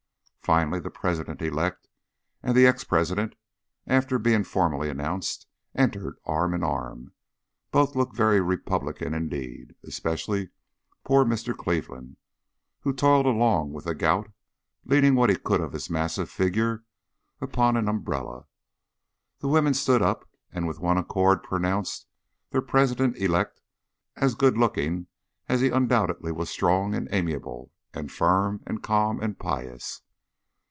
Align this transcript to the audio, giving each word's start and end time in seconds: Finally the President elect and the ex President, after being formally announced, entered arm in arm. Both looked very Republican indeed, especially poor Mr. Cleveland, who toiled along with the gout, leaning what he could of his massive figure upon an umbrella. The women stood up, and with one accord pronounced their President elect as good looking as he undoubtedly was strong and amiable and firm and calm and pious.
Finally 0.43 0.81
the 0.81 0.91
President 0.91 1.41
elect 1.41 1.87
and 2.43 2.57
the 2.57 2.65
ex 2.67 2.83
President, 2.83 3.35
after 3.87 4.19
being 4.19 4.43
formally 4.43 4.89
announced, 4.89 5.47
entered 5.73 6.17
arm 6.25 6.53
in 6.53 6.61
arm. 6.61 7.13
Both 7.71 7.95
looked 7.95 8.17
very 8.17 8.41
Republican 8.41 9.13
indeed, 9.13 9.75
especially 9.85 10.49
poor 11.05 11.23
Mr. 11.23 11.55
Cleveland, 11.55 12.17
who 12.81 12.91
toiled 12.91 13.27
along 13.27 13.71
with 13.71 13.85
the 13.85 13.95
gout, 13.95 14.29
leaning 14.83 15.15
what 15.15 15.29
he 15.29 15.37
could 15.37 15.61
of 15.61 15.71
his 15.71 15.89
massive 15.89 16.29
figure 16.29 16.83
upon 17.39 17.77
an 17.77 17.87
umbrella. 17.87 18.45
The 19.39 19.47
women 19.47 19.73
stood 19.73 20.01
up, 20.01 20.27
and 20.51 20.67
with 20.67 20.79
one 20.81 20.97
accord 20.97 21.43
pronounced 21.43 22.07
their 22.49 22.61
President 22.63 23.15
elect 23.15 23.61
as 24.17 24.35
good 24.35 24.57
looking 24.57 25.07
as 25.47 25.61
he 25.61 25.69
undoubtedly 25.69 26.31
was 26.33 26.49
strong 26.49 26.93
and 26.93 27.07
amiable 27.11 27.71
and 27.93 28.11
firm 28.11 28.61
and 28.67 28.83
calm 28.83 29.21
and 29.21 29.39
pious. 29.39 30.01